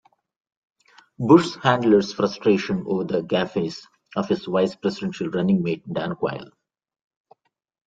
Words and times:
Bush's 1.19 1.57
handlers' 1.57 2.11
frustration 2.11 2.83
over 2.87 3.03
the 3.03 3.21
gaffes 3.21 3.85
of 4.15 4.29
his 4.29 4.45
vice 4.45 4.73
presidential 4.75 5.29
running-mate 5.29 5.83
Dan 5.93 6.15
Quayle. 6.15 6.49